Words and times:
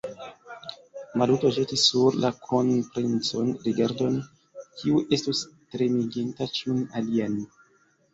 Maluto 1.21 1.49
ĵetis 1.57 1.81
sur 1.89 2.15
la 2.23 2.31
kronprincon 2.45 3.51
rigardon, 3.65 4.17
kiu 4.79 5.03
estus 5.19 5.43
tremiginta 5.75 6.49
ĉiun 6.57 6.81
alian. 7.03 7.37